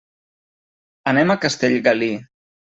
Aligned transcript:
Anem 1.13 1.35
a 1.35 1.37
Castellgalí. 1.45 2.13